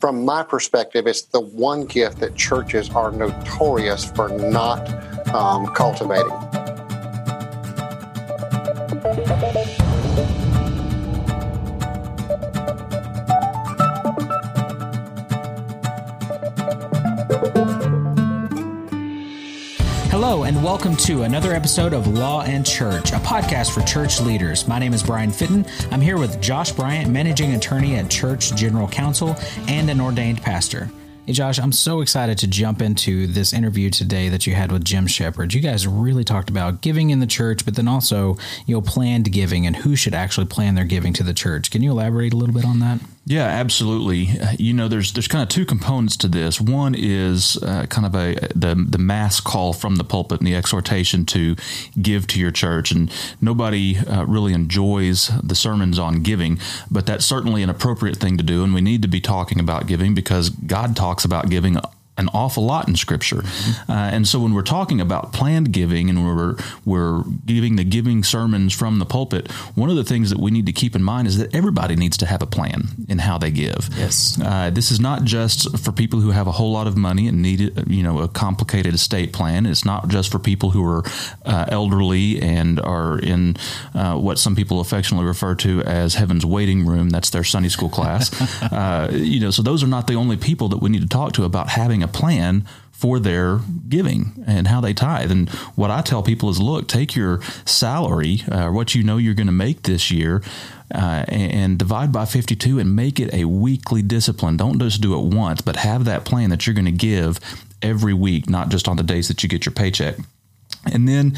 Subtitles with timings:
[0.00, 4.88] from my perspective, it's the one gift that churches are notorious for not
[5.34, 6.47] um, cultivating.
[20.98, 24.66] To another episode of Law and Church, a podcast for church leaders.
[24.66, 25.64] My name is Brian Fitton.
[25.92, 29.36] I'm here with Josh Bryant, managing attorney at Church General Counsel
[29.68, 30.90] and an ordained pastor.
[31.24, 34.84] Hey, Josh, I'm so excited to jump into this interview today that you had with
[34.84, 35.54] Jim Shepard.
[35.54, 39.30] You guys really talked about giving in the church, but then also, you know, planned
[39.30, 41.70] giving and who should actually plan their giving to the church.
[41.70, 42.98] Can you elaborate a little bit on that?
[43.28, 44.30] Yeah, absolutely.
[44.58, 46.62] You know, there's there's kind of two components to this.
[46.62, 50.56] One is uh, kind of a the the mass call from the pulpit and the
[50.56, 51.54] exhortation to
[52.00, 56.58] give to your church, and nobody uh, really enjoys the sermons on giving,
[56.90, 59.86] but that's certainly an appropriate thing to do, and we need to be talking about
[59.86, 61.76] giving because God talks about giving
[62.18, 63.42] an awful lot in Scripture.
[63.42, 63.90] Mm-hmm.
[63.90, 68.22] Uh, and so when we're talking about planned giving and we're we're giving the giving
[68.24, 71.28] sermons from the pulpit, one of the things that we need to keep in mind
[71.28, 73.88] is that everybody needs to have a plan in how they give.
[73.96, 77.28] Yes, uh, this is not just for people who have a whole lot of money
[77.28, 79.64] and need you know a complicated estate plan.
[79.64, 81.04] It's not just for people who are
[81.44, 83.56] uh, elderly and are in
[83.94, 87.10] uh, what some people affectionately refer to as heaven's waiting room.
[87.10, 88.30] That's their Sunday school class.
[88.68, 91.32] Uh, you know, so those are not the only people that we need to talk
[91.32, 92.66] to about having a plan
[92.98, 95.30] for their giving and how they tithe.
[95.30, 99.34] And what I tell people is, look, take your salary, uh, what you know you're
[99.34, 100.42] going to make this year,
[100.92, 104.56] uh, and, and, divide by 52 and make it a weekly discipline.
[104.56, 107.38] Don't just do it once, but have that plan that you're going to give
[107.82, 110.16] every week, not just on the days that you get your paycheck.
[110.90, 111.36] And then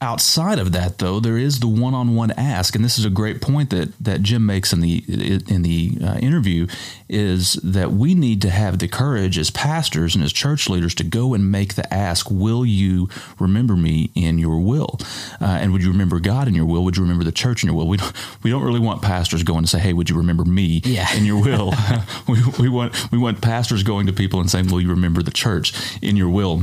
[0.00, 3.70] outside of that though there is the one-on-one ask and this is a great point
[3.70, 5.02] that that Jim makes in the
[5.48, 6.66] in the uh, interview
[7.08, 11.04] is that we need to have the courage as pastors and as church leaders to
[11.04, 13.08] go and make the ask will you
[13.38, 14.98] remember me in your will?
[15.40, 16.84] Uh, and would you remember God in your will?
[16.84, 17.88] Would you remember the church in your will?
[17.88, 20.82] We don't we don't really want pastors going to say hey would you remember me
[20.84, 21.14] yeah.
[21.14, 21.72] in your will?
[22.28, 25.30] We, we want we want pastors going to people and saying will you remember the
[25.30, 26.62] church in your will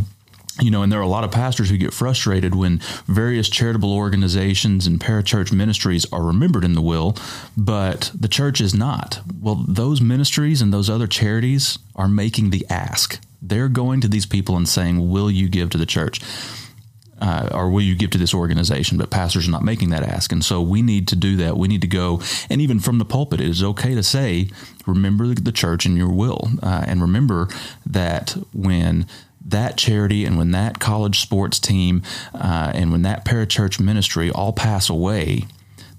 [0.59, 3.91] you know, and there are a lot of pastors who get frustrated when various charitable
[3.91, 7.17] organizations and parachurch ministries are remembered in the will,
[7.57, 9.21] but the church is not.
[9.41, 13.19] Well, those ministries and those other charities are making the ask.
[13.41, 16.21] They're going to these people and saying, Will you give to the church?
[17.19, 18.97] Uh, or will you give to this organization?
[18.97, 20.31] But pastors are not making that ask.
[20.31, 21.57] And so we need to do that.
[21.57, 24.49] We need to go, and even from the pulpit, it is okay to say,
[24.85, 26.49] remember the church in your will.
[26.61, 27.47] Uh, and remember
[27.85, 29.05] that when
[29.45, 32.01] that charity and when that college sports team
[32.33, 35.45] uh, and when that parachurch ministry all pass away,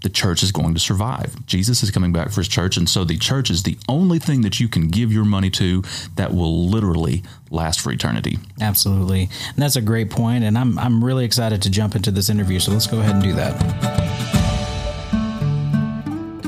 [0.04, 1.34] the church is going to survive.
[1.46, 4.42] Jesus is coming back for his church, and so the church is the only thing
[4.42, 5.82] that you can give your money to
[6.16, 8.38] that will literally last for eternity.
[8.60, 9.22] Absolutely.
[9.22, 12.60] And that's a great point, and I'm I'm really excited to jump into this interview.
[12.60, 14.43] So let's go ahead and do that.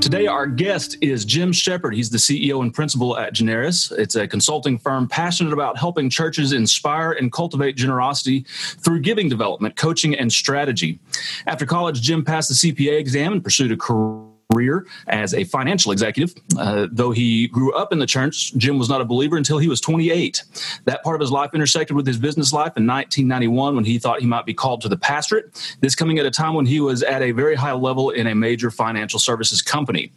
[0.07, 1.93] Today, our guest is Jim Shepard.
[1.93, 3.91] He's the CEO and principal at Generis.
[3.91, 9.75] It's a consulting firm passionate about helping churches inspire and cultivate generosity through giving development,
[9.75, 11.01] coaching, and strategy.
[11.49, 15.93] After college, Jim passed the CPA exam and pursued a career career as a financial
[15.93, 16.35] executive.
[16.59, 19.69] Uh, though he grew up in the church, Jim was not a believer until he
[19.69, 20.43] was 28.
[20.87, 24.21] That part of his life intersected with his business life in 1991 when he thought
[24.21, 25.77] he might be called to the pastorate.
[25.81, 28.35] This coming at a time when he was at a very high level in a
[28.35, 30.11] major financial services company.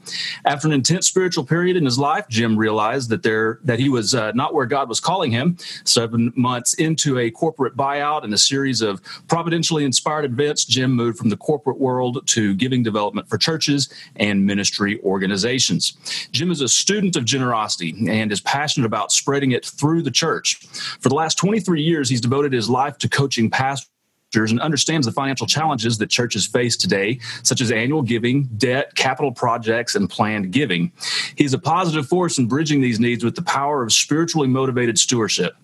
[0.45, 4.15] After an intense spiritual period in his life, Jim realized that there that he was
[4.15, 5.57] uh, not where God was calling him.
[5.83, 11.17] Seven months into a corporate buyout and a series of providentially inspired events, Jim moved
[11.17, 16.27] from the corporate world to giving development for churches and ministry organizations.
[16.31, 20.55] Jim is a student of generosity and is passionate about spreading it through the church.
[20.99, 23.89] For the last 23 years, he's devoted his life to coaching pastors
[24.35, 29.31] and understands the financial challenges that churches face today, such as annual giving, debt, capital
[29.31, 30.91] projects, and planned giving.
[31.35, 35.55] He's a positive force in bridging these needs with the power of spiritually motivated stewardship.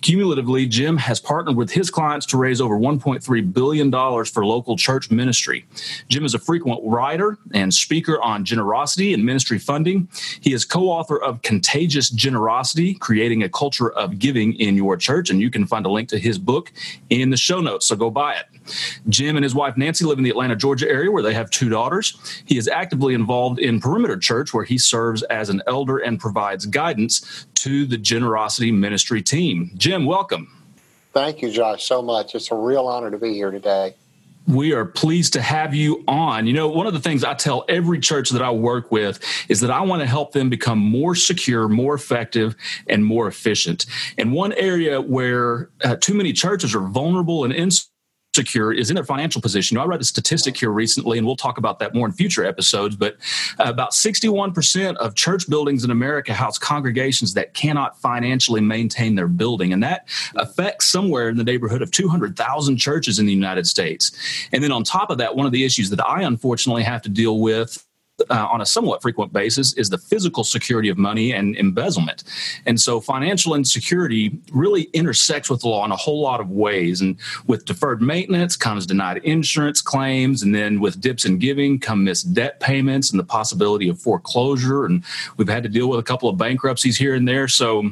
[0.00, 3.90] Cumulatively, Jim has partnered with his clients to raise over $1.3 billion
[4.24, 5.66] for local church ministry.
[6.08, 10.08] Jim is a frequent writer and speaker on generosity and ministry funding.
[10.40, 15.30] He is co author of Contagious Generosity Creating a Culture of Giving in Your Church.
[15.30, 16.72] And you can find a link to his book
[17.10, 18.46] in the show notes, so go buy it.
[19.08, 21.68] Jim and his wife Nancy live in the Atlanta, Georgia area where they have two
[21.68, 22.42] daughters.
[22.46, 26.66] He is actively involved in Perimeter Church, where he serves as an elder and provides
[26.66, 29.70] guidance to the Generosity Ministry team.
[29.78, 30.50] Jim, welcome.
[31.14, 32.34] Thank you, Josh, so much.
[32.34, 33.94] It's a real honor to be here today.
[34.46, 36.46] We are pleased to have you on.
[36.46, 39.18] You know, one of the things I tell every church that I work with
[39.48, 42.54] is that I want to help them become more secure, more effective,
[42.86, 43.86] and more efficient.
[44.18, 47.93] And one area where uh, too many churches are vulnerable and insecure
[48.34, 49.74] secure is in their financial position.
[49.74, 52.12] You know, I read a statistic here recently, and we'll talk about that more in
[52.12, 52.96] future episodes.
[52.96, 53.16] But
[53.58, 59.28] uh, about 61% of church buildings in America house congregations that cannot financially maintain their
[59.28, 59.72] building.
[59.72, 64.12] And that affects somewhere in the neighborhood of 200,000 churches in the United States.
[64.52, 67.08] And then on top of that, one of the issues that I unfortunately have to
[67.08, 67.84] deal with
[68.30, 72.24] uh, on a somewhat frequent basis is the physical security of money and embezzlement.
[72.66, 77.00] And so financial insecurity really intersects with the law in a whole lot of ways.
[77.00, 77.16] And
[77.46, 80.42] with deferred maintenance comes denied insurance claims.
[80.42, 84.84] And then with dips and giving come missed debt payments and the possibility of foreclosure.
[84.84, 85.04] And
[85.36, 87.48] we've had to deal with a couple of bankruptcies here and there.
[87.48, 87.90] So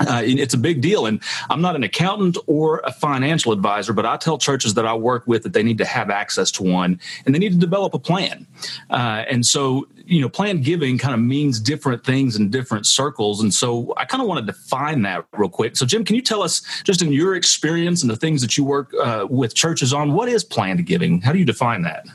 [0.00, 1.06] uh, it's a big deal.
[1.06, 4.94] And I'm not an accountant or a financial advisor, but I tell churches that I
[4.94, 7.94] work with that they need to have access to one and they need to develop
[7.94, 8.46] a plan.
[8.90, 13.42] Uh, and so, you know, plan giving kind of means different things in different circles.
[13.42, 15.76] And so I kind of want to define that real quick.
[15.76, 18.64] So, Jim, can you tell us, just in your experience and the things that you
[18.64, 21.20] work uh, with churches on, what is planned giving?
[21.20, 22.06] How do you define that?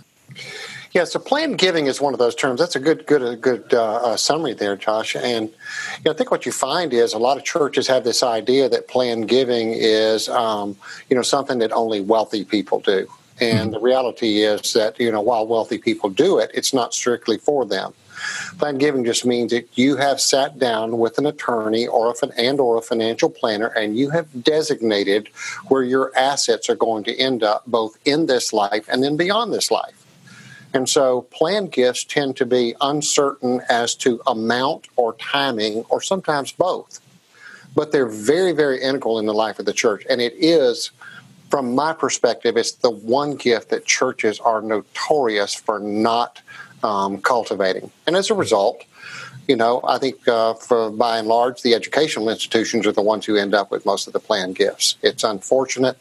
[0.94, 2.60] Yeah, so planned giving is one of those terms.
[2.60, 5.16] That's a good, good, good uh, uh, summary there, Josh.
[5.16, 5.56] And you
[6.06, 8.88] know, I think what you find is a lot of churches have this idea that
[8.88, 10.78] planned giving is, um,
[11.10, 13.08] you know, something that only wealthy people do.
[13.42, 13.72] And mm-hmm.
[13.72, 17.66] the reality is that you know, while wealthy people do it, it's not strictly for
[17.66, 17.96] them.
[18.60, 22.60] Planned giving just means that you have sat down with an attorney or a, and
[22.60, 25.30] or a financial planner, and you have designated
[25.70, 29.52] where your assets are going to end up, both in this life and then beyond
[29.52, 30.03] this life.
[30.74, 36.52] And so planned gifts tend to be uncertain as to amount or timing, or sometimes
[36.52, 37.00] both.
[37.76, 40.04] But they're very, very integral in the life of the church.
[40.10, 40.92] And it is,
[41.50, 46.42] from my perspective, it's the one gift that churches are notorious for not
[46.84, 47.92] um, cultivating.
[48.06, 48.84] And as a result,
[49.48, 53.26] you know, I think uh, for by and large, the educational institutions are the ones
[53.26, 54.96] who end up with most of the planned gifts.
[55.02, 55.98] It's unfortunate,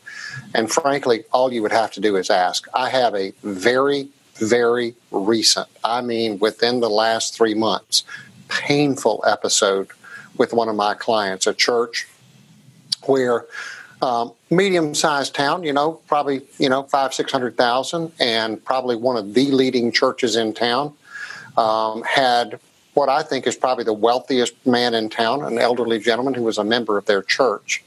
[0.54, 2.68] and frankly, all you would have to do is ask.
[2.72, 4.08] I have a very
[4.42, 8.04] very recent, I mean within the last three months,
[8.48, 9.88] painful episode
[10.36, 12.06] with one of my clients, a church
[13.06, 13.46] where
[14.02, 19.16] um, medium-sized town, you know, probably you know five six hundred thousand, and probably one
[19.16, 20.92] of the leading churches in town,
[21.56, 22.58] um, had
[22.94, 26.58] what I think is probably the wealthiest man in town, an elderly gentleman who was
[26.58, 27.84] a member of their church,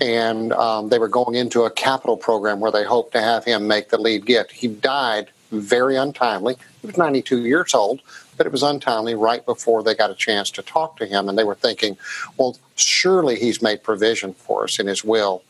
[0.00, 3.68] and um, they were going into a capital program where they hoped to have him
[3.68, 4.50] make the lead gift.
[4.50, 5.28] He died
[5.60, 6.56] very untimely.
[6.80, 8.00] He was 92 years old,
[8.36, 11.28] but it was untimely right before they got a chance to talk to him.
[11.28, 11.96] And they were thinking,
[12.36, 15.42] well, surely he's made provision for us in his will.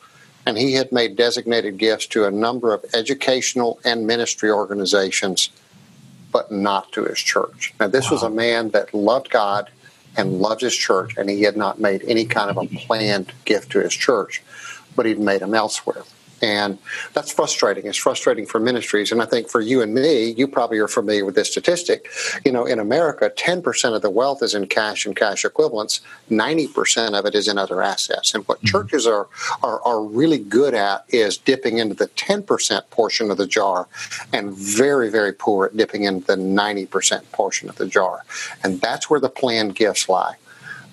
[0.47, 5.49] And he had made designated gifts to a number of educational and ministry organizations,
[6.33, 7.73] but not to his church.
[7.81, 8.12] Now, this wow.
[8.12, 9.71] was a man that loved God
[10.17, 13.73] and loved his church, and he had not made any kind of a planned gift
[13.73, 14.43] to his church,
[14.95, 16.03] but he'd made them elsewhere.
[16.44, 16.76] And
[17.14, 17.87] that's frustrating.
[17.87, 19.11] It's frustrating for ministries.
[19.11, 22.06] And I think for you and me, you probably are familiar with this statistic.
[22.44, 27.19] You know, in America, 10% of the wealth is in cash and cash equivalents, 90%
[27.19, 28.35] of it is in other assets.
[28.35, 28.67] And what mm-hmm.
[28.67, 29.26] churches are,
[29.62, 33.88] are, are really good at is dipping into the 10% portion of the jar
[34.31, 38.23] and very, very poor at dipping into the 90% portion of the jar.
[38.62, 40.37] And that's where the planned gifts lie.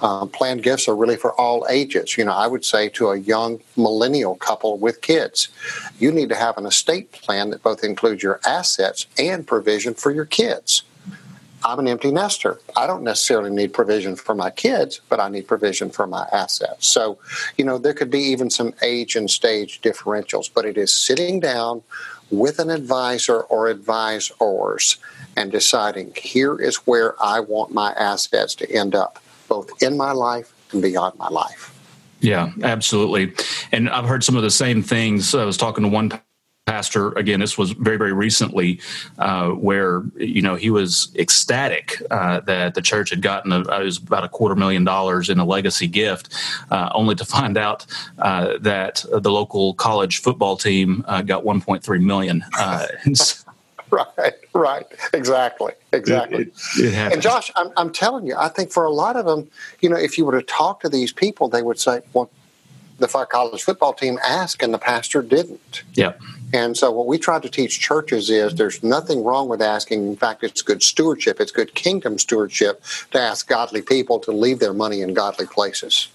[0.01, 2.17] Um, planned gifts are really for all ages.
[2.17, 5.49] You know, I would say to a young millennial couple with kids,
[5.99, 10.11] you need to have an estate plan that both includes your assets and provision for
[10.11, 10.83] your kids.
[11.63, 12.59] I'm an empty nester.
[12.75, 16.87] I don't necessarily need provision for my kids, but I need provision for my assets.
[16.87, 17.19] So,
[17.55, 21.39] you know, there could be even some age and stage differentials, but it is sitting
[21.39, 21.83] down
[22.31, 24.97] with an advisor or advisors
[25.35, 29.19] and deciding here is where I want my assets to end up
[29.51, 31.77] both in my life and beyond my life.
[32.21, 33.33] Yeah, absolutely.
[33.73, 35.35] And I've heard some of the same things.
[35.35, 36.09] I was talking to one
[36.67, 38.79] pastor again this was very very recently
[39.17, 43.83] uh, where you know he was ecstatic uh, that the church had gotten a, it
[43.83, 46.31] was about a quarter million dollars in a legacy gift
[46.69, 47.85] uh, only to find out
[48.19, 52.85] uh, that the local college football team uh, got 1.3 million uh,
[54.17, 56.43] right, right, exactly, exactly.
[56.43, 59.25] It, it, it and Josh, I'm, I'm telling you, I think for a lot of
[59.25, 59.49] them,
[59.81, 62.29] you know, if you were to talk to these people, they would say, "Well,
[62.99, 66.13] the college football team asked, and the pastor didn't." Yeah.
[66.53, 70.07] And so, what we try to teach churches is there's nothing wrong with asking.
[70.07, 71.41] In fact, it's good stewardship.
[71.41, 76.07] It's good kingdom stewardship to ask godly people to leave their money in godly places.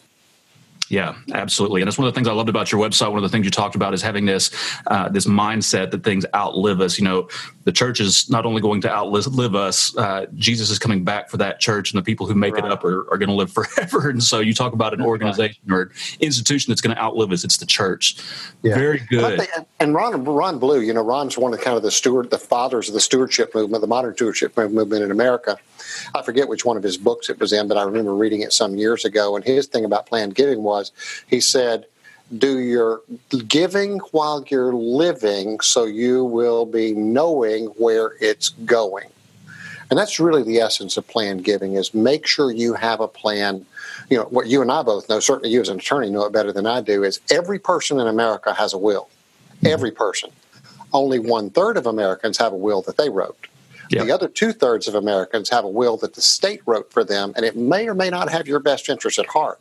[0.88, 3.08] Yeah, absolutely, and that's one of the things I loved about your website.
[3.08, 4.50] One of the things you talked about is having this
[4.86, 6.98] uh, this mindset that things outlive us.
[6.98, 7.28] You know,
[7.64, 11.38] the church is not only going to outlive us; uh, Jesus is coming back for
[11.38, 12.64] that church, and the people who make right.
[12.64, 14.10] it up are, are going to live forever.
[14.10, 15.90] And so, you talk about an organization or
[16.20, 17.42] institution that's going to outlive us.
[17.42, 18.16] It's the church.
[18.62, 18.76] Yeah.
[18.76, 19.40] Very good.
[19.40, 22.30] Think, and Ron Ron Blue, you know, Ron's one of the kind of the steward,
[22.30, 25.58] the fathers of the stewardship movement, the modern stewardship movement in America.
[26.14, 28.52] I forget which one of his books it was in, but I remember reading it
[28.52, 29.36] some years ago.
[29.36, 30.92] And his thing about planned giving was
[31.26, 31.86] he said,
[32.36, 33.02] do your
[33.46, 39.08] giving while you're living so you will be knowing where it's going.
[39.88, 43.64] And that's really the essence of planned giving is make sure you have a plan.
[44.10, 46.32] You know, what you and I both know, certainly you as an attorney know it
[46.32, 49.08] better than I do, is every person in America has a will.
[49.64, 50.30] Every person.
[50.92, 53.46] Only one third of Americans have a will that they wrote.
[53.90, 54.06] Yep.
[54.06, 57.32] The other two thirds of Americans have a will that the state wrote for them,
[57.36, 59.60] and it may or may not have your best interest at heart.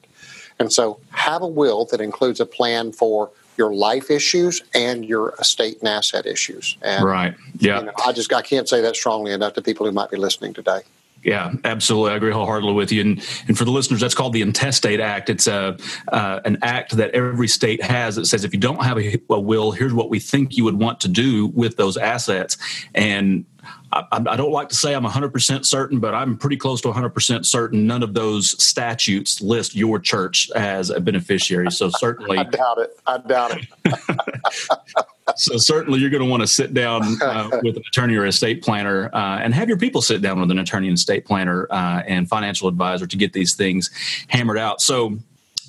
[0.58, 5.34] And so, have a will that includes a plan for your life issues and your
[5.40, 6.78] estate and asset issues.
[6.82, 7.36] And, right.
[7.58, 7.80] Yeah.
[7.80, 10.18] You know, I just I can't say that strongly enough to people who might be
[10.18, 10.82] listening today.
[11.26, 12.12] Yeah, absolutely.
[12.12, 13.02] I agree wholeheartedly with you.
[13.02, 15.32] And, and for the listeners, that's called the Intestate Act.
[15.32, 15.76] It's a
[16.10, 19.40] uh, an act that every state has that says if you don't have a, a
[19.40, 22.58] will, here's what we think you would want to do with those assets.
[22.94, 23.46] And
[23.92, 27.46] I, I, don't like to say I'm 100% certain, but I'm pretty close to 100%
[27.46, 31.72] certain none of those statutes list your church as a beneficiary.
[31.72, 33.00] So certainly, I doubt it.
[33.06, 35.08] I doubt it.
[35.38, 38.62] so certainly, you're going to want to sit down uh, with an attorney or estate
[38.62, 42.04] planner, uh, and have your people sit down with an attorney and estate planner uh,
[42.08, 43.90] and financial advisor to get these things
[44.28, 44.82] hammered out.
[44.82, 45.18] So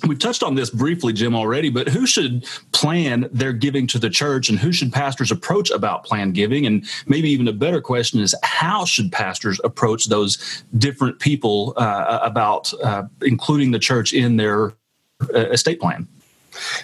[0.05, 4.09] We've touched on this briefly, Jim, already, but who should plan their giving to the
[4.09, 6.65] church and who should pastors approach about planned giving?
[6.65, 12.19] And maybe even a better question is how should pastors approach those different people uh,
[12.21, 14.73] about uh, including the church in their
[15.33, 16.07] uh, estate plan?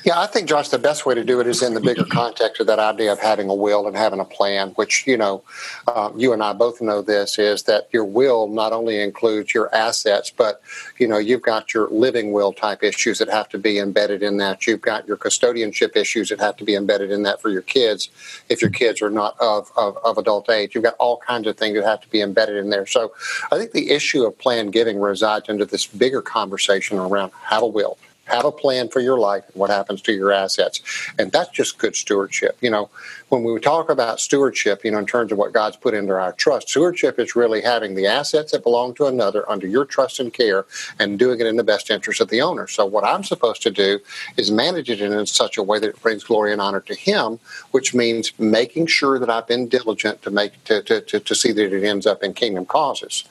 [0.03, 2.59] Yeah, I think, Josh, the best way to do it is in the bigger context
[2.59, 5.43] of that idea of having a will and having a plan, which, you know,
[5.87, 9.73] uh, you and I both know this is that your will not only includes your
[9.73, 10.61] assets, but,
[10.97, 14.37] you know, you've got your living will type issues that have to be embedded in
[14.37, 14.67] that.
[14.67, 18.09] You've got your custodianship issues that have to be embedded in that for your kids
[18.49, 20.75] if your kids are not of, of, of adult age.
[20.75, 22.85] You've got all kinds of things that have to be embedded in there.
[22.85, 23.13] So
[23.51, 27.67] I think the issue of plan giving resides into this bigger conversation around have a
[27.67, 30.81] will have a plan for your life and what happens to your assets.
[31.19, 32.57] And that's just good stewardship.
[32.61, 32.89] You know,
[33.29, 36.31] when we talk about stewardship, you know, in terms of what God's put into our
[36.33, 40.33] trust, stewardship is really having the assets that belong to another under your trust and
[40.33, 40.65] care
[40.99, 42.67] and doing it in the best interest of the owner.
[42.67, 43.99] So what I'm supposed to do
[44.37, 47.39] is manage it in such a way that it brings glory and honor to him,
[47.71, 51.51] which means making sure that I've been diligent to make to, to, to, to see
[51.51, 53.25] that it ends up in kingdom causes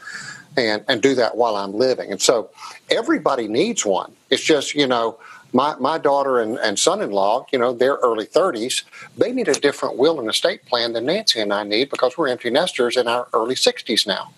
[0.56, 2.10] and and do that while I'm living.
[2.10, 2.50] And so
[2.90, 4.12] everybody needs one.
[4.30, 5.18] It's just you know
[5.52, 8.84] my my daughter and, and son-in-law, you know, they're early 30s.
[9.16, 12.28] They need a different will and estate plan than Nancy and I need because we're
[12.28, 14.32] empty nesters in our early 60s now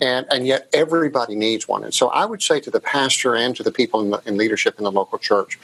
[0.00, 1.84] and and yet everybody needs one.
[1.84, 4.36] And so I would say to the pastor and to the people in, the, in,
[4.36, 5.58] leadership in the local church,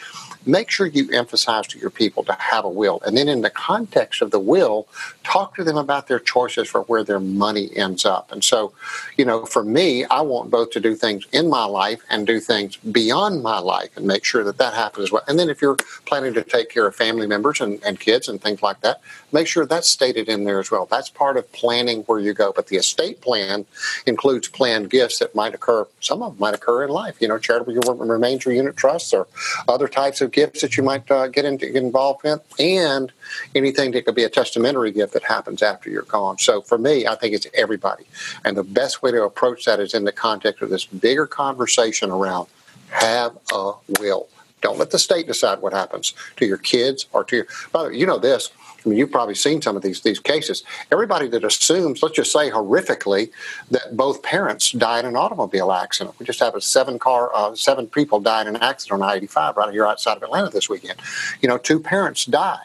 [0.47, 3.51] make sure you emphasize to your people to have a will, and then in the
[3.51, 4.87] context of the will,
[5.23, 8.31] talk to them about their choices for where their money ends up.
[8.33, 8.73] And so,
[9.17, 12.41] you know, for me, I want both to do things in my life and do
[12.41, 15.23] things beyond my life, and make sure that that happens as well.
[15.29, 18.41] And then if you're planning to take care of family members and, and kids and
[18.41, 19.01] things like that,
[19.33, 20.87] make sure that's stated in there as well.
[20.87, 22.53] That's part of planning where you go.
[22.55, 23.67] But the estate plan
[24.07, 25.87] includes planned gifts that might occur.
[26.01, 29.27] Some of them might occur in life, you know, charitable remainder unitrusts or
[29.69, 33.13] other types of gifts that you might uh, get, into, get involved in, and
[33.55, 36.37] anything that could be a testamentary gift that happens after you're gone.
[36.39, 38.05] So for me, I think it's everybody.
[38.45, 42.11] And the best way to approach that is in the context of this bigger conversation
[42.11, 42.49] around
[42.91, 44.29] have a will.
[44.61, 47.47] Don't let the state decide what happens to your kids or to your.
[47.71, 48.51] By the way, you know this.
[48.85, 50.63] I mean, you've probably seen some of these these cases.
[50.93, 53.31] Everybody that assumes, let's just say horrifically,
[53.71, 56.17] that both parents die in an automobile accident.
[56.19, 59.15] We just have a seven car, uh, seven people died in an accident on I
[59.17, 60.99] eighty five right here outside of Atlanta this weekend.
[61.41, 62.61] You know, two parents die.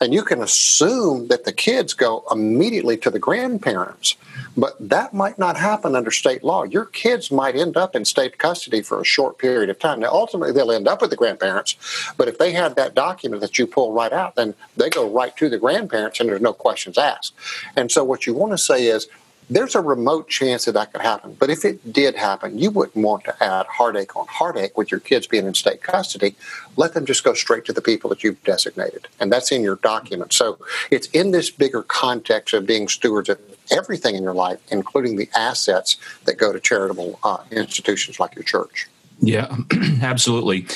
[0.00, 4.16] And you can assume that the kids go immediately to the grandparents,
[4.56, 6.62] but that might not happen under state law.
[6.62, 10.00] Your kids might end up in state custody for a short period of time.
[10.00, 11.76] Now, ultimately, they'll end up with the grandparents,
[12.16, 15.36] but if they have that document that you pull right out, then they go right
[15.36, 17.34] to the grandparents and there's no questions asked.
[17.76, 19.06] And so, what you want to say is,
[19.50, 21.36] there's a remote chance that that could happen.
[21.38, 25.00] But if it did happen, you wouldn't want to add heartache on heartache with your
[25.00, 26.36] kids being in state custody.
[26.76, 29.08] Let them just go straight to the people that you've designated.
[29.18, 30.32] And that's in your document.
[30.32, 30.58] So
[30.90, 33.40] it's in this bigger context of being stewards of
[33.70, 38.44] everything in your life, including the assets that go to charitable uh, institutions like your
[38.44, 38.88] church.
[39.18, 39.54] Yeah,
[40.02, 40.66] absolutely.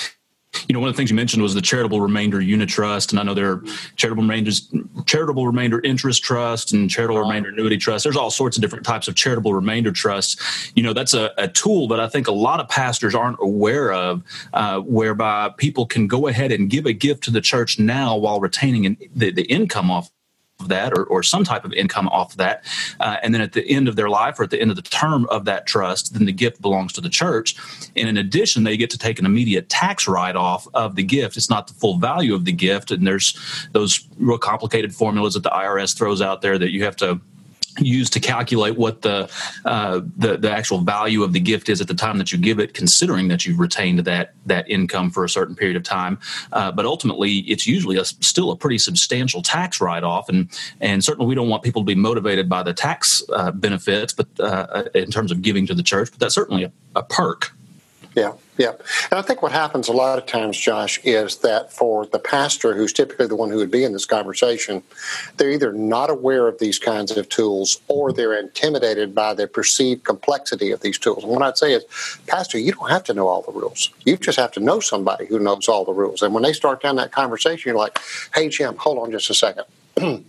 [0.68, 3.23] You know, one of the things you mentioned was the charitable remainder unitrust, and I
[3.23, 3.62] know there are
[3.96, 4.73] charitable remainders,
[5.06, 8.04] charitable remainder interest trust, and charitable remainder annuity trust.
[8.04, 10.73] There's all sorts of different types of charitable remainder trusts.
[10.75, 13.92] You know, that's a, a tool that I think a lot of pastors aren't aware
[13.92, 18.16] of, uh, whereby people can go ahead and give a gift to the church now
[18.16, 20.11] while retaining an, the, the income off
[20.66, 22.64] that or, or some type of income off of that.
[23.00, 24.82] Uh, and then at the end of their life or at the end of the
[24.82, 27.56] term of that trust, then the gift belongs to the church.
[27.96, 31.37] And in addition, they get to take an immediate tax write off of the gift.
[31.37, 32.90] It's not the full value of the gift.
[32.90, 33.38] And there's
[33.73, 37.20] those real complicated formulas that the IRS throws out there that you have to
[37.78, 39.30] used to calculate what the,
[39.64, 42.58] uh, the the actual value of the gift is at the time that you give
[42.58, 46.18] it, considering that you've retained that that income for a certain period of time.
[46.52, 50.48] Uh, but ultimately, it's usually a, still a pretty substantial tax write off, and
[50.80, 54.28] and certainly we don't want people to be motivated by the tax uh, benefits, but
[54.40, 56.10] uh, in terms of giving to the church.
[56.10, 57.52] But that's certainly a, a perk.
[58.14, 58.70] Yeah, yeah.
[59.11, 62.75] And I think what happens a lot of times, Josh, is that for the pastor,
[62.75, 64.82] who's typically the one who would be in this conversation,
[65.37, 70.04] they're either not aware of these kinds of tools or they're intimidated by the perceived
[70.04, 71.25] complexity of these tools.
[71.25, 71.84] And what I'd say is,
[72.26, 73.90] Pastor, you don't have to know all the rules.
[74.04, 76.23] You just have to know somebody who knows all the rules.
[76.23, 77.99] And when they start down that conversation, you're like,
[78.34, 79.64] hey, Jim, hold on just a second.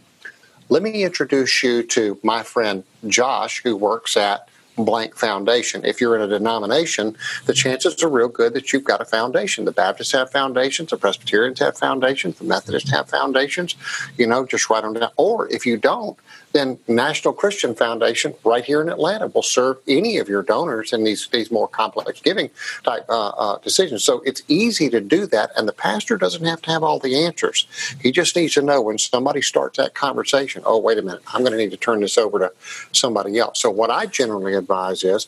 [0.69, 5.85] Let me introduce you to my friend Josh, who works at blank foundation.
[5.85, 7.15] If you're in a denomination,
[7.45, 9.65] the chances are real good that you've got a foundation.
[9.65, 13.75] The Baptists have foundations, the Presbyterians have foundations, the Methodists have foundations.
[14.17, 15.11] You know, just write them down.
[15.17, 16.17] Or if you don't,
[16.55, 21.03] then National Christian Foundation right here in Atlanta will serve any of your donors in
[21.03, 22.49] these these more complex giving
[22.83, 24.03] type uh, uh, decisions.
[24.03, 27.25] So it's easy to do that, and the pastor doesn't have to have all the
[27.25, 27.67] answers.
[28.01, 30.63] He just needs to know when somebody starts that conversation.
[30.65, 32.51] Oh, wait a minute, I'm going to need to turn this over to
[32.93, 33.59] somebody else.
[33.59, 35.27] So what I generally advise is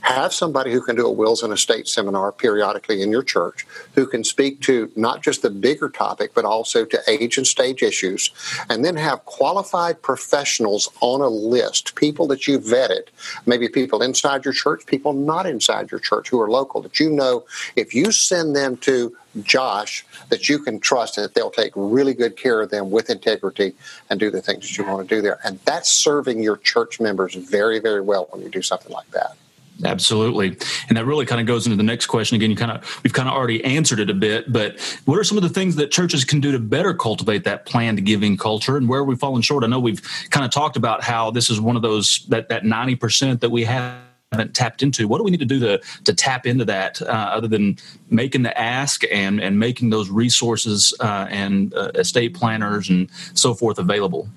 [0.00, 4.06] have somebody who can do a wills and estate seminar periodically in your church who
[4.06, 8.30] can speak to not just the bigger topic but also to age and stage issues
[8.68, 13.08] and then have qualified professionals on a list people that you vetted
[13.46, 17.10] maybe people inside your church people not inside your church who are local that you
[17.10, 17.44] know
[17.76, 22.36] if you send them to Josh that you can trust that they'll take really good
[22.36, 23.74] care of them with integrity
[24.10, 25.38] and do the things that you want to do there.
[25.44, 29.36] And that's serving your church members very, very well when you do something like that.
[29.84, 30.56] Absolutely.
[30.88, 32.34] And that really kind of goes into the next question.
[32.34, 35.24] Again, you kind of we've kind of already answered it a bit, but what are
[35.24, 38.76] some of the things that churches can do to better cultivate that planned giving culture
[38.76, 39.62] and where are we falling short?
[39.62, 42.64] I know we've kind of talked about how this is one of those that that
[42.64, 43.98] 90% that we have
[44.32, 45.08] haven't tapped into.
[45.08, 47.78] What do we need to do to to tap into that, uh, other than
[48.10, 53.54] making the ask and and making those resources uh, and uh, estate planners and so
[53.54, 54.28] forth available?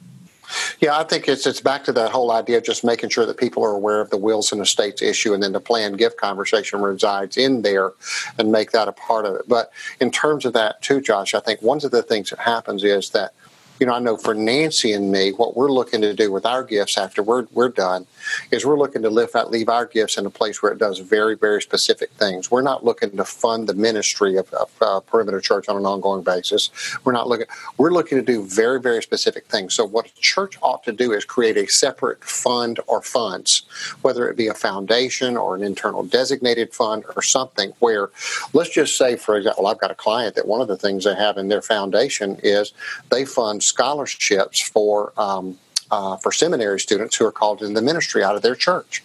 [0.80, 3.38] Yeah, I think it's it's back to that whole idea of just making sure that
[3.38, 6.82] people are aware of the wills and estates issue, and then the planned gift conversation
[6.82, 7.94] resides in there,
[8.38, 9.48] and make that a part of it.
[9.48, 12.84] But in terms of that too, Josh, I think one of the things that happens
[12.84, 13.34] is that
[13.82, 16.63] you know, I know for Nancy and me, what we're looking to do with our
[16.63, 18.06] gifts after we're, we're done
[18.52, 21.36] is we're looking to out, leave our gifts in a place where it does very,
[21.36, 22.52] very specific things.
[22.52, 26.22] We're not looking to fund the ministry of, of uh, Perimeter Church on an ongoing
[26.22, 26.70] basis.
[27.04, 29.74] We're not looking, we're looking to do very, very specific things.
[29.74, 33.63] So what a church ought to do is create a separate fund or funds,
[34.04, 38.12] whether it be a foundation or an internal designated fund or something where,
[38.54, 41.15] let's just say, for example, I've got a client that one of the things they
[41.15, 42.74] have in their foundation is
[43.10, 45.58] they fund scholarships for um,
[45.92, 49.04] uh, for seminary students who are called in the ministry out of their church.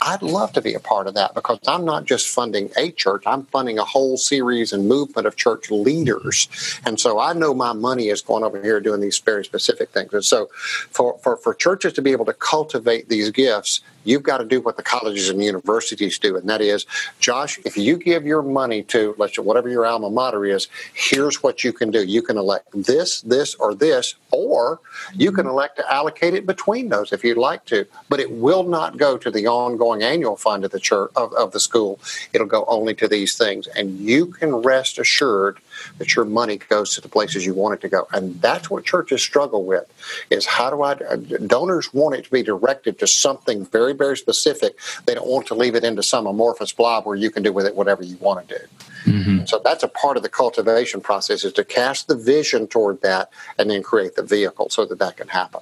[0.00, 3.22] I'd love to be a part of that because I'm not just funding a church,
[3.26, 6.48] I'm funding a whole series and movement of church leaders.
[6.84, 10.12] And so I know my money is going over here doing these very specific things.
[10.12, 10.48] And so
[10.90, 14.60] for, for, for churches to be able to cultivate these gifts, you've got to do
[14.60, 16.36] what the colleges and universities do.
[16.36, 16.86] And that is,
[17.20, 21.64] Josh, if you give your money to, let's whatever your alma mater is, here's what
[21.64, 22.04] you can do.
[22.04, 24.80] You can elect this, this, or this, or
[25.14, 25.52] you can mm-hmm.
[25.52, 27.86] elect to allocate it between those if you'd like to.
[28.08, 31.52] But it will not go to the ongoing annual fund of the church of, of
[31.52, 31.98] the school.
[32.32, 35.58] It'll go only to these things, and you can rest assured
[35.98, 38.06] that your money goes to the places you want it to go.
[38.12, 39.84] And that's what churches struggle with:
[40.30, 40.94] is how do I?
[41.46, 44.78] Donors want it to be directed to something very, very specific.
[45.06, 47.66] They don't want to leave it into some amorphous blob where you can do with
[47.66, 48.64] it whatever you want to do.
[49.10, 49.44] Mm-hmm.
[49.46, 53.30] So that's a part of the cultivation process: is to cast the vision toward that,
[53.58, 55.60] and then create the vehicle so that that can happen.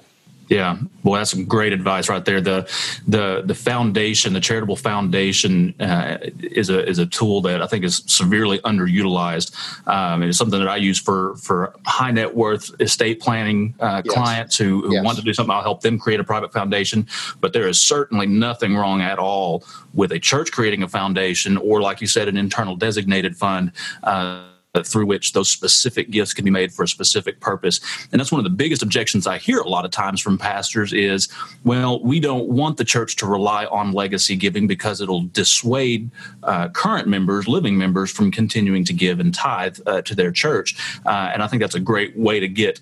[0.51, 2.41] Yeah, well, that's some great advice right there.
[2.41, 2.69] The
[3.07, 7.85] the the foundation, the charitable foundation, uh, is a is a tool that I think
[7.85, 9.55] is severely underutilized.
[9.87, 14.13] Um, it's something that I use for for high net worth estate planning uh, yes.
[14.13, 15.05] clients who, who yes.
[15.05, 15.55] want to do something.
[15.55, 17.07] I'll help them create a private foundation.
[17.39, 21.79] But there is certainly nothing wrong at all with a church creating a foundation, or
[21.79, 23.71] like you said, an internal designated fund.
[24.03, 24.47] Uh,
[24.85, 27.81] through which those specific gifts can be made for a specific purpose.
[28.11, 30.93] And that's one of the biggest objections I hear a lot of times from pastors
[30.93, 31.27] is,
[31.65, 36.09] well, we don't want the church to rely on legacy giving because it'll dissuade
[36.43, 40.75] uh, current members, living members, from continuing to give and tithe uh, to their church.
[41.05, 42.79] Uh, and I think that's a great way to get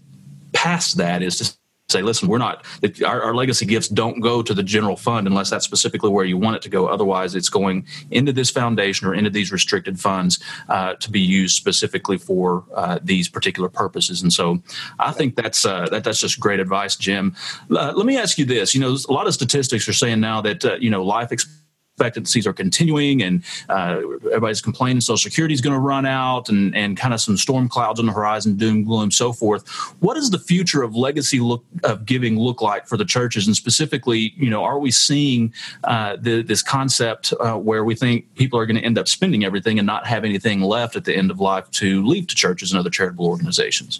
[0.54, 1.56] past that is to
[1.91, 2.65] say, listen, we're not,
[3.06, 6.38] our, our, legacy gifts don't go to the general fund unless that's specifically where you
[6.38, 6.88] want it to go.
[6.88, 11.56] Otherwise, it's going into this foundation or into these restricted funds uh, to be used
[11.56, 14.21] specifically for uh, these particular purposes.
[14.21, 14.62] And so
[14.99, 17.36] I think that's, uh, that, that's just great advice, Jim.
[17.71, 18.75] Uh, let me ask you this.
[18.75, 21.60] You know, a lot of statistics are saying now that, uh, you know, life expectancy
[22.00, 26.74] expectancies are continuing, and uh, everybody's complaining Social Security is going to run out, and
[26.76, 29.68] and kind of some storm clouds on the horizon, doom gloom, so forth.
[30.00, 33.56] What does the future of legacy look of giving look like for the churches, and
[33.56, 38.58] specifically, you know, are we seeing uh, the, this concept uh, where we think people
[38.58, 41.32] are going to end up spending everything and not have anything left at the end
[41.32, 44.00] of life to leave to churches and other charitable organizations?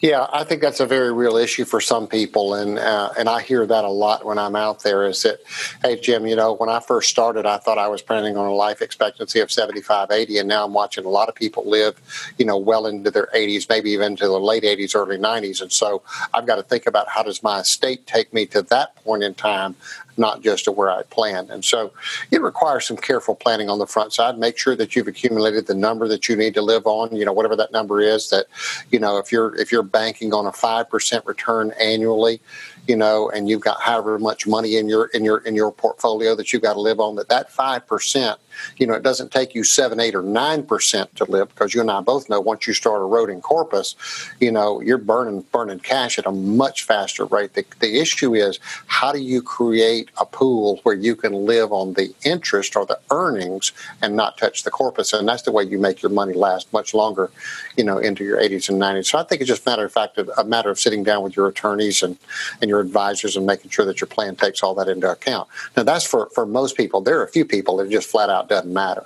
[0.00, 3.42] Yeah, I think that's a very real issue for some people, and uh, and I
[3.42, 5.06] hear that a lot when I'm out there.
[5.06, 5.40] Is that,
[5.82, 8.52] hey Jim, you know, when I first started, I thought I was planning on a
[8.52, 12.00] life expectancy of 75, 80, and now I'm watching a lot of people live,
[12.38, 15.72] you know, well into their 80s, maybe even into the late 80s, early 90s, and
[15.72, 16.02] so
[16.34, 19.34] I've got to think about how does my estate take me to that point in
[19.34, 19.76] time
[20.16, 21.50] not just to where I planned.
[21.50, 21.92] And so
[22.30, 24.38] it requires some careful planning on the front side.
[24.38, 27.32] Make sure that you've accumulated the number that you need to live on, you know,
[27.32, 28.46] whatever that number is that,
[28.90, 32.40] you know, if you're if you're banking on a 5% return annually,
[32.86, 36.34] you know, and you've got however much money in your in your in your portfolio
[36.34, 38.38] that you've got to live on, that that five percent,
[38.76, 41.80] you know, it doesn't take you seven, eight, or nine percent to live because you
[41.80, 43.96] and I both know once you start eroding corpus,
[44.40, 47.54] you know, you're burning burning cash at a much faster rate.
[47.54, 51.94] The, the issue is how do you create a pool where you can live on
[51.94, 55.78] the interest or the earnings and not touch the corpus, and that's the way you
[55.78, 57.30] make your money last much longer,
[57.76, 59.06] you know, into your 80s and 90s.
[59.06, 61.34] So I think it's just a matter of fact a matter of sitting down with
[61.34, 62.16] your attorneys and
[62.60, 65.48] and your your advisors and making sure that your plan takes all that into account.
[65.76, 67.00] Now, that's for, for most people.
[67.00, 69.04] There are a few people that just flat out doesn't matter.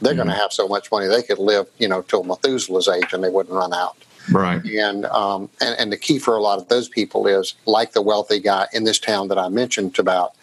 [0.00, 0.18] They're mm-hmm.
[0.18, 3.22] going to have so much money they could live, you know, till Methuselah's age and
[3.22, 3.96] they wouldn't run out.
[4.30, 4.62] Right.
[4.62, 8.02] And, um, and and the key for a lot of those people is like the
[8.02, 10.34] wealthy guy in this town that I mentioned about.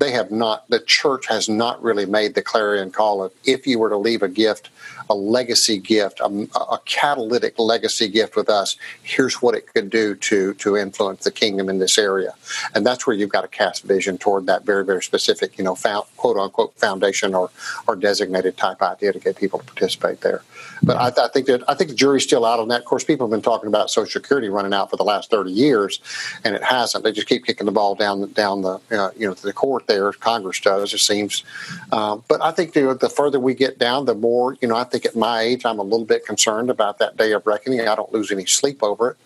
[0.00, 0.68] They have not.
[0.70, 4.22] The church has not really made the clarion call of if you were to leave
[4.22, 4.70] a gift
[5.10, 8.76] a legacy gift, a, a, catalytic legacy gift with us.
[9.02, 12.32] Here's what it could do to to influence the kingdom in this area,
[12.74, 15.74] and that's where you've got to cast vision toward that very very specific, you know,
[15.74, 17.50] found, quote unquote foundation or
[17.88, 20.42] or designated type idea to get people to participate there.
[20.82, 22.80] But I, I, think that I think the jury's still out on that.
[22.80, 25.50] Of course, people have been talking about Social Security running out for the last thirty
[25.50, 26.00] years,
[26.44, 27.02] and it hasn't.
[27.02, 29.88] They just keep kicking the ball down down the uh, you know to the court
[29.90, 30.12] there.
[30.12, 31.44] Congress does it seems,
[31.92, 34.76] um, but I think the, the further we get down, the more you know.
[34.76, 37.80] I think at my age, I'm a little bit concerned about that day of reckoning.
[37.80, 39.16] I don't lose any sleep over it,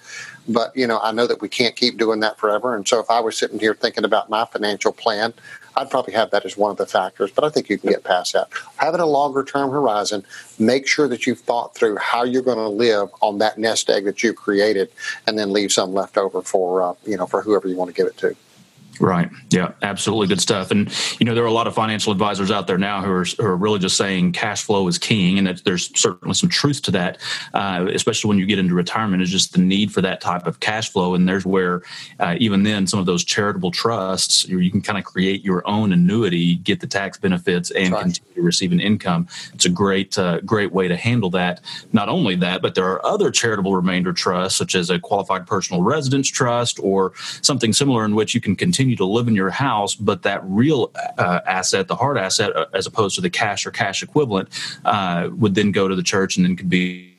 [0.48, 2.74] but you know I know that we can't keep doing that forever.
[2.74, 5.34] And so if I was sitting here thinking about my financial plan,
[5.76, 8.04] I'd probably have that as one of the factors, but I think you can get
[8.04, 8.48] past that.
[8.76, 10.24] Having a longer term horizon,
[10.58, 14.04] make sure that you've thought through how you're going to live on that nest egg
[14.04, 14.90] that you created,
[15.26, 17.94] and then leave some left over for uh, you know for whoever you want to
[17.94, 18.36] give it to.
[19.00, 19.28] Right.
[19.50, 20.70] Yeah, absolutely good stuff.
[20.70, 23.24] And, you know, there are a lot of financial advisors out there now who are,
[23.24, 25.36] who are really just saying cash flow is king.
[25.38, 27.18] And that there's certainly some truth to that,
[27.54, 30.60] uh, especially when you get into retirement, is just the need for that type of
[30.60, 31.14] cash flow.
[31.14, 31.82] And there's where,
[32.20, 35.92] uh, even then, some of those charitable trusts, you can kind of create your own
[35.92, 38.02] annuity, get the tax benefits, and right.
[38.02, 39.26] continue to receive an income.
[39.54, 41.60] It's a great, uh, great way to handle that.
[41.92, 45.82] Not only that, but there are other charitable remainder trusts, such as a qualified personal
[45.82, 49.48] residence trust or something similar in which you can continue continue to live in your
[49.48, 53.64] house, but that real uh, asset, the hard asset, uh, as opposed to the cash
[53.64, 54.48] or cash equivalent,
[54.84, 57.10] uh, would then go to the church and then could be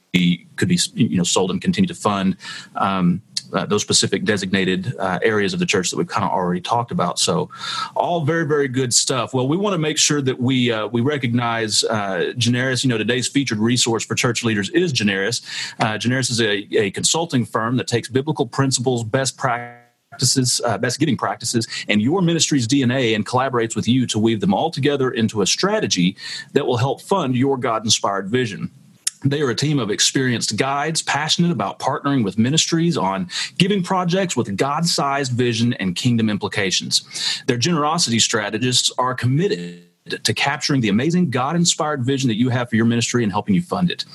[0.55, 2.37] could be you know sold and continue to fund.
[2.75, 3.21] Um,
[3.53, 6.91] uh, those specific designated uh, areas of the church that we've kind of already talked
[6.91, 7.19] about.
[7.19, 7.49] So,
[7.95, 9.33] all very, very good stuff.
[9.33, 12.83] Well, we want to make sure that we uh, we recognize uh, Generis.
[12.83, 15.41] You know, today's featured resource for church leaders is Generis.
[15.79, 19.84] Uh, Generis is a, a consulting firm that takes biblical principles, best practices
[20.15, 24.39] practices, uh, best giving practices, and your ministry's DNA and collaborates with you to weave
[24.39, 26.15] them all together into a strategy
[26.53, 28.71] that will help fund your God inspired vision.
[29.25, 34.37] They are a team of experienced guides passionate about partnering with ministries on giving projects
[34.37, 37.43] with God sized vision and kingdom implications.
[37.47, 42.69] Their generosity strategists are committed to capturing the amazing God inspired vision that you have
[42.69, 44.05] for your ministry and helping you fund it.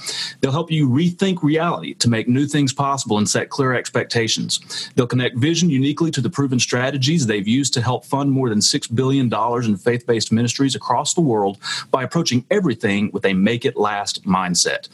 [0.41, 4.93] They'll help you rethink reality to make new things possible and set clear expectations.
[4.95, 8.61] They'll connect vision uniquely to the proven strategies they've used to help fund more than
[8.61, 9.29] $6 billion
[9.65, 11.59] in faith based ministries across the world
[11.91, 14.89] by approaching everything with a make it last mindset.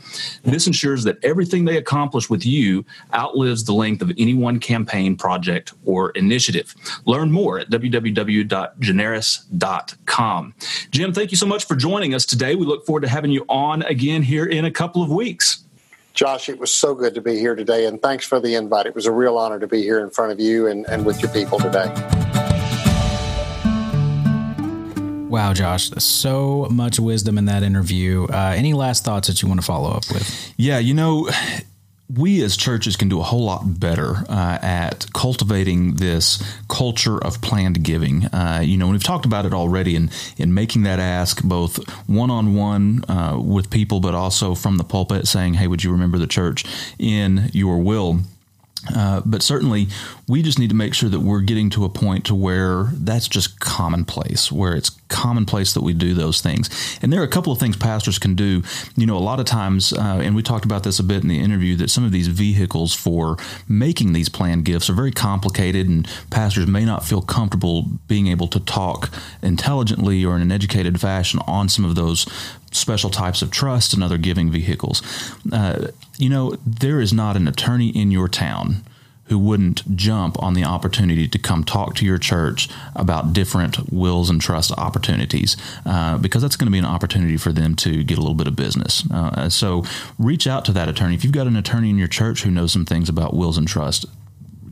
[0.45, 5.15] This ensures that everything they accomplish with you outlives the length of any one campaign,
[5.15, 6.75] project, or initiative.
[7.05, 10.55] Learn more at www.generis.com.
[10.91, 12.55] Jim, thank you so much for joining us today.
[12.55, 15.65] We look forward to having you on again here in a couple of weeks.
[16.15, 18.87] Josh, it was so good to be here today, and thanks for the invite.
[18.87, 21.21] It was a real honor to be here in front of you and, and with
[21.21, 21.93] your people today.
[25.29, 28.25] Wow, Josh, so much wisdom in that interview.
[28.25, 30.55] Uh, any last thoughts that you want to follow up with?
[30.57, 31.29] Yeah, you know,
[32.15, 37.41] we as churches can do a whole lot better uh, at cultivating this culture of
[37.41, 38.27] planned giving.
[38.27, 42.31] Uh, you know, we've talked about it already in, in making that ask both one
[42.31, 43.05] on one
[43.45, 46.65] with people, but also from the pulpit saying, hey, would you remember the church
[46.99, 48.21] in your will?
[48.95, 49.89] Uh, but certainly,
[50.29, 53.29] we just need to make sure that we're getting to a point to where that's
[53.29, 56.99] just commonplace, where it's commonplace that we do those things.
[57.03, 58.63] And there are a couple of things pastors can do.
[58.97, 61.29] You know, a lot of times, uh, and we talked about this a bit in
[61.29, 63.37] the interview, that some of these vehicles for
[63.69, 68.49] making these planned gifts are very complicated, and pastors may not feel comfortable being able
[68.49, 69.11] to talk
[69.43, 72.27] intelligently or in an educated fashion on some of those
[72.77, 75.03] special types of trust and other giving vehicles.
[75.53, 78.85] Uh, you know, there is not an attorney in your town
[79.29, 84.31] who wouldn't jump on the opportunity to come talk to your church about different wills
[84.31, 88.19] and trust opportunities uh, because that's going to be an opportunity for them to get
[88.19, 89.03] a little bit of business.
[89.11, 89.85] Uh, so
[90.19, 91.15] reach out to that attorney.
[91.15, 93.67] If you've got an attorney in your church who knows some things about wills and
[93.67, 94.07] trust,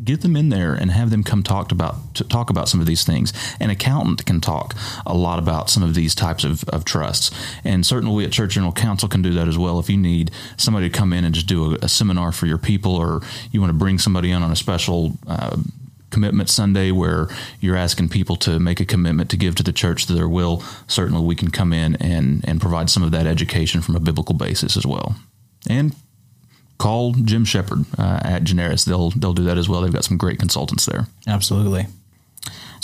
[0.05, 3.05] get them in there and have them come talk about talk about some of these
[3.05, 3.33] things.
[3.61, 4.75] An accountant can talk
[5.07, 7.31] a lot about some of these types of, of trusts,
[7.65, 9.79] and certainly we at Church General Counsel can do that as well.
[9.79, 12.59] If you need somebody to come in and just do a, a seminar for your
[12.59, 15.13] people, or you want to bring somebody in on a special.
[15.27, 15.57] Uh,
[16.11, 17.27] commitment Sunday where
[17.59, 20.63] you're asking people to make a commitment to give to the church to their will,
[20.87, 24.37] certainly we can come in and, and provide some of that education from a biblical
[24.37, 25.17] basis as well.
[25.69, 25.93] And
[26.79, 28.85] call Jim Shepard uh, at Generis.
[28.85, 29.81] They'll they'll do that as well.
[29.83, 31.07] They've got some great consultants there.
[31.27, 31.87] Absolutely.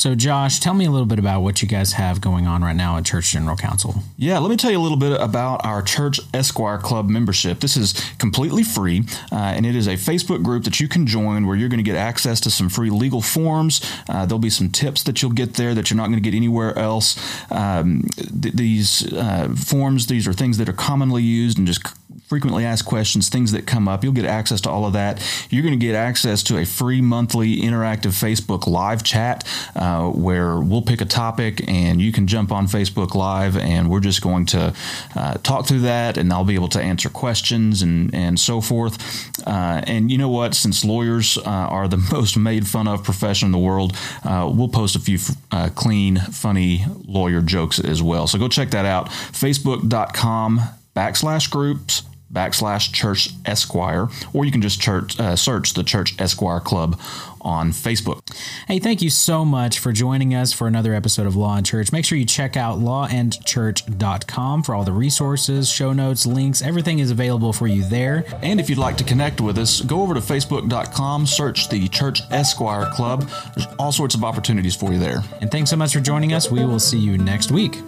[0.00, 2.74] So, Josh, tell me a little bit about what you guys have going on right
[2.74, 3.96] now at Church General Counsel.
[4.16, 7.61] Yeah, let me tell you a little bit about our Church Esquire Club membership.
[7.61, 11.46] This is completely free, uh, and it is a Facebook group that you can join
[11.46, 13.83] where you're going to get access to some free legal forms.
[14.09, 16.35] Uh, there'll be some tips that you'll get there that you're not going to get
[16.35, 17.18] anywhere else.
[17.50, 21.83] Um, th- these uh, forms, these are things that are commonly used and just
[22.27, 24.05] frequently asked questions, things that come up.
[24.05, 25.20] You'll get access to all of that.
[25.51, 30.59] You're going to get access to a free monthly interactive Facebook live chat uh, where
[30.61, 34.46] we'll pick a topic and you can jump on Facebook Live and we're just going
[34.46, 34.75] to
[35.14, 39.46] uh, talk through that and I'll be able to answer questions and, and so forth.
[39.46, 40.55] Uh, and you know what?
[40.55, 44.68] Since lawyers uh, are the most made fun of profession in the world, uh, we'll
[44.68, 45.18] post a few
[45.51, 48.27] uh, clean, funny lawyer jokes as well.
[48.27, 49.09] So go check that out.
[49.09, 50.61] Facebook.com
[51.01, 56.61] backslash groups backslash church esquire or you can just church, uh, search the church esquire
[56.61, 57.01] club
[57.41, 58.21] on facebook.
[58.69, 61.91] Hey thank you so much for joining us for another episode of law and church.
[61.91, 66.61] Make sure you check out lawandchurch.com for all the resources show notes links.
[66.61, 68.25] Everything is available for you there.
[68.43, 72.21] And if you'd like to connect with us go over to facebook.com search the church
[72.31, 73.29] esquire club.
[73.57, 75.23] There's all sorts of opportunities for you there.
[75.41, 76.51] And thanks so much for joining us.
[76.51, 77.79] We will see you next week